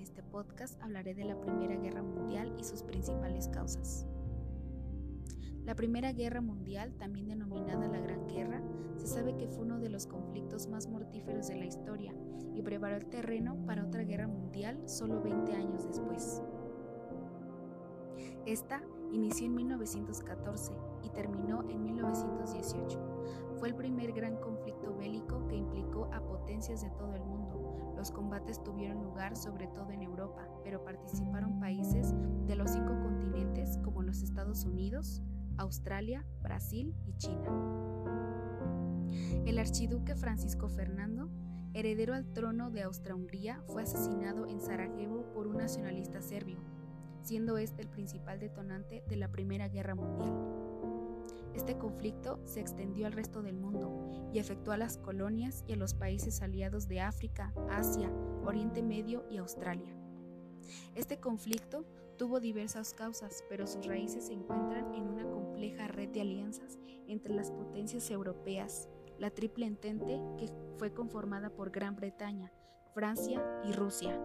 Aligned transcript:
este 0.00 0.22
podcast 0.22 0.80
hablaré 0.82 1.14
de 1.14 1.24
la 1.24 1.38
Primera 1.38 1.76
Guerra 1.76 2.02
Mundial 2.02 2.54
y 2.58 2.64
sus 2.64 2.82
principales 2.82 3.48
causas. 3.48 4.06
La 5.64 5.74
Primera 5.74 6.12
Guerra 6.12 6.40
Mundial, 6.40 6.94
también 6.94 7.28
denominada 7.28 7.88
la 7.88 8.00
Gran 8.00 8.26
Guerra, 8.26 8.62
se 8.96 9.06
sabe 9.06 9.36
que 9.36 9.48
fue 9.48 9.64
uno 9.64 9.78
de 9.80 9.90
los 9.90 10.06
conflictos 10.06 10.68
más 10.68 10.88
mortíferos 10.88 11.48
de 11.48 11.56
la 11.56 11.66
historia 11.66 12.14
y 12.54 12.62
preparó 12.62 12.96
el 12.96 13.06
terreno 13.06 13.56
para 13.66 13.84
otra 13.84 14.04
guerra 14.04 14.28
mundial 14.28 14.80
solo 14.88 15.20
20 15.20 15.52
años 15.52 15.86
después. 15.86 16.42
Esta 18.46 18.82
inició 19.12 19.46
en 19.46 19.56
1914 19.56 20.72
y 21.02 21.10
terminó 21.10 21.68
en 21.68 21.82
1918. 21.84 23.05
Fue 23.58 23.68
el 23.68 23.74
primer 23.74 24.12
gran 24.12 24.36
conflicto 24.36 24.94
bélico 24.96 25.46
que 25.48 25.56
implicó 25.56 26.10
a 26.12 26.20
potencias 26.20 26.82
de 26.82 26.90
todo 26.90 27.14
el 27.14 27.22
mundo. 27.24 27.94
Los 27.96 28.10
combates 28.10 28.62
tuvieron 28.62 29.02
lugar 29.02 29.36
sobre 29.36 29.66
todo 29.68 29.90
en 29.90 30.02
Europa, 30.02 30.46
pero 30.62 30.84
participaron 30.84 31.58
países 31.58 32.14
de 32.46 32.54
los 32.54 32.70
cinco 32.70 32.98
continentes 33.00 33.78
como 33.82 34.02
los 34.02 34.22
Estados 34.22 34.64
Unidos, 34.66 35.22
Australia, 35.56 36.26
Brasil 36.42 36.94
y 37.06 37.14
China. 37.14 37.48
El 39.46 39.58
archiduque 39.58 40.14
Francisco 40.14 40.68
Fernando, 40.68 41.30
heredero 41.72 42.12
al 42.12 42.26
trono 42.32 42.70
de 42.70 42.82
Austria-Hungría, 42.82 43.62
fue 43.66 43.82
asesinado 43.82 44.46
en 44.46 44.60
Sarajevo 44.60 45.24
por 45.32 45.46
un 45.46 45.56
nacionalista 45.56 46.20
serbio, 46.20 46.58
siendo 47.22 47.56
este 47.56 47.82
el 47.82 47.88
principal 47.88 48.38
detonante 48.38 49.02
de 49.08 49.16
la 49.16 49.28
Primera 49.28 49.68
Guerra 49.68 49.94
Mundial. 49.94 50.95
Este 51.66 51.78
conflicto 51.78 52.38
se 52.44 52.60
extendió 52.60 53.08
al 53.08 53.12
resto 53.12 53.42
del 53.42 53.56
mundo 53.56 54.30
y 54.32 54.38
afectó 54.38 54.70
a 54.70 54.76
las 54.76 54.98
colonias 54.98 55.64
y 55.66 55.72
a 55.72 55.76
los 55.76 55.94
países 55.94 56.40
aliados 56.40 56.86
de 56.86 57.00
África, 57.00 57.52
Asia, 57.68 58.08
Oriente 58.44 58.84
Medio 58.84 59.24
y 59.28 59.38
Australia. 59.38 59.92
Este 60.94 61.18
conflicto 61.18 61.84
tuvo 62.18 62.38
diversas 62.38 62.94
causas, 62.94 63.42
pero 63.48 63.66
sus 63.66 63.84
raíces 63.84 64.28
se 64.28 64.34
encuentran 64.34 64.94
en 64.94 65.08
una 65.08 65.28
compleja 65.28 65.88
red 65.88 66.08
de 66.10 66.20
alianzas 66.20 66.78
entre 67.08 67.34
las 67.34 67.50
potencias 67.50 68.12
europeas, 68.12 68.88
la 69.18 69.30
Triple 69.30 69.66
Entente, 69.66 70.20
que 70.38 70.48
fue 70.76 70.94
conformada 70.94 71.50
por 71.50 71.72
Gran 71.72 71.96
Bretaña, 71.96 72.52
Francia 72.94 73.44
y 73.64 73.72
Rusia, 73.72 74.16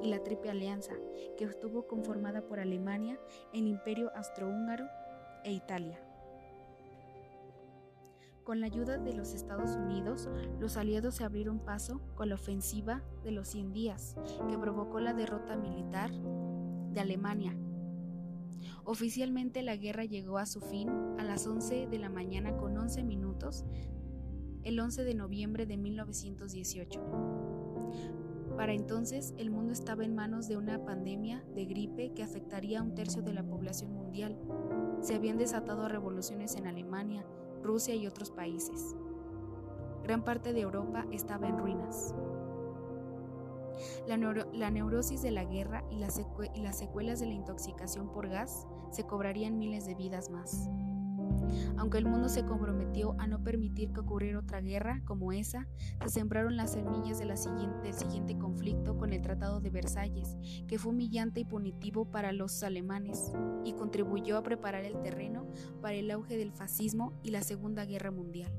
y 0.00 0.08
la 0.08 0.22
Triple 0.22 0.52
Alianza, 0.52 0.94
que 1.36 1.44
estuvo 1.44 1.86
conformada 1.86 2.40
por 2.40 2.58
Alemania, 2.58 3.20
el 3.52 3.66
Imperio 3.66 4.10
Austrohúngaro 4.16 4.86
e 5.44 5.52
Italia. 5.52 6.00
Con 8.44 8.60
la 8.60 8.66
ayuda 8.66 8.98
de 8.98 9.12
los 9.12 9.34
Estados 9.34 9.76
Unidos, 9.76 10.28
los 10.58 10.76
aliados 10.76 11.16
se 11.16 11.24
abrieron 11.24 11.60
paso 11.60 12.00
con 12.14 12.28
la 12.28 12.34
ofensiva 12.34 13.02
de 13.22 13.32
los 13.32 13.48
100 13.48 13.72
días, 13.72 14.16
que 14.48 14.58
provocó 14.58 15.00
la 15.00 15.12
derrota 15.12 15.56
militar 15.56 16.10
de 16.12 17.00
Alemania. 17.00 17.56
Oficialmente 18.84 19.62
la 19.62 19.76
guerra 19.76 20.04
llegó 20.04 20.38
a 20.38 20.46
su 20.46 20.60
fin 20.60 20.88
a 21.18 21.24
las 21.24 21.46
11 21.46 21.86
de 21.86 21.98
la 21.98 22.08
mañana 22.08 22.56
con 22.56 22.76
11 22.76 23.04
minutos 23.04 23.64
el 24.64 24.78
11 24.78 25.04
de 25.04 25.14
noviembre 25.14 25.66
de 25.66 25.76
1918. 25.76 27.00
Para 28.56 28.74
entonces 28.74 29.34
el 29.38 29.50
mundo 29.50 29.72
estaba 29.72 30.04
en 30.04 30.14
manos 30.14 30.48
de 30.48 30.56
una 30.56 30.84
pandemia 30.84 31.44
de 31.54 31.64
gripe 31.64 32.12
que 32.12 32.22
afectaría 32.22 32.80
a 32.80 32.82
un 32.82 32.94
tercio 32.94 33.22
de 33.22 33.32
la 33.32 33.42
población 33.42 33.92
mundial. 33.92 34.36
Se 35.00 35.14
habían 35.14 35.38
desatado 35.38 35.88
revoluciones 35.88 36.56
en 36.56 36.66
Alemania, 36.66 37.24
Rusia 37.62 37.94
y 37.94 38.06
otros 38.06 38.30
países. 38.30 38.94
Gran 40.02 40.24
parte 40.24 40.52
de 40.52 40.60
Europa 40.60 41.06
estaba 41.12 41.48
en 41.48 41.58
ruinas. 41.58 42.14
La, 44.06 44.70
neurosis 44.70 45.22
de 45.22 45.30
la 45.30 45.44
guerra 45.44 45.84
y, 45.90 45.96
las 45.96 46.14
secuelas 46.78 47.20
de 47.20 47.26
la 47.26 47.32
intoxicación 47.32 48.10
por 48.10 48.28
gas 48.28 48.66
se 48.90 49.04
cobrarían 49.06 49.58
miles 49.58 49.86
de 49.86 49.94
vidas 49.94 50.30
más. 50.30 50.68
Aunque 51.76 51.98
el 51.98 52.06
mundo 52.06 52.28
se 52.28 52.44
comprometió 52.44 53.14
a 53.18 53.26
no 53.26 53.42
permitir 53.42 53.92
que 53.92 54.00
ocurriera 54.00 54.38
otra 54.38 54.60
guerra 54.60 55.02
como 55.04 55.32
esa, 55.32 55.66
se 56.02 56.08
sembraron 56.08 56.56
las 56.56 56.72
semillas 56.72 57.18
del 57.18 57.36
siguiente 57.36 58.38
conflicto 58.38 58.96
con 58.96 59.12
el 59.12 59.22
Tratado 59.22 59.60
de 59.60 59.70
Versalles, 59.70 60.36
que 60.66 60.78
fue 60.78 60.92
humillante 60.92 61.40
y 61.40 61.44
punitivo 61.44 62.04
para 62.04 62.32
los 62.32 62.62
alemanes 62.62 63.32
y 63.64 63.72
contribuyó 63.72 64.36
a 64.36 64.42
preparar 64.42 64.84
el 64.84 65.00
terreno 65.00 65.46
para 65.80 65.94
el 65.94 66.10
auge 66.10 66.36
del 66.36 66.52
fascismo 66.52 67.12
y 67.22 67.30
la 67.30 67.42
Segunda 67.42 67.84
Guerra 67.84 68.10
Mundial. 68.10 68.52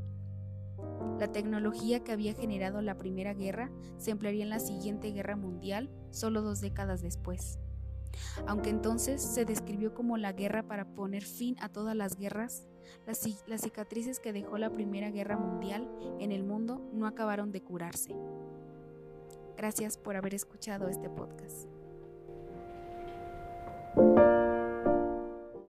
La 1.20 1.32
tecnología 1.32 2.04
que 2.04 2.12
había 2.12 2.34
generado 2.34 2.82
la 2.82 2.98
Primera 2.98 3.34
Guerra 3.34 3.72
se 3.98 4.12
emplearía 4.12 4.44
en 4.44 4.50
la 4.50 4.60
siguiente 4.60 5.12
Guerra 5.12 5.36
Mundial 5.36 5.90
solo 6.10 6.42
dos 6.42 6.62
décadas 6.62 7.02
después. 7.02 7.60
Aunque 8.48 8.70
entonces 8.70 9.22
se 9.22 9.46
describió 9.46 9.94
como 9.94 10.18
la 10.18 10.34
guerra 10.34 10.64
para 10.64 10.86
poner 10.86 11.24
fin 11.24 11.56
a 11.60 11.70
todas 11.70 11.96
las 11.96 12.18
guerras, 12.18 12.68
las, 13.06 13.28
las, 13.48 13.62
cicatrices 13.62 14.20
que 14.20 14.34
dejó 14.34 14.58
la 14.58 14.70
Primera 14.70 15.12
Guerra 15.12 15.38
Mundial 15.38 15.90
en 16.20 16.32
el 16.32 16.44
mundo 16.44 16.82
no 16.94 17.08
acabaron 17.08 17.52
de 17.52 17.62
curarse. 17.62 18.16
Gracias 19.58 19.98
por 19.98 20.16
haber 20.16 20.34
escuchado 20.34 20.88
este 20.88 21.10
podcast. 21.10 21.68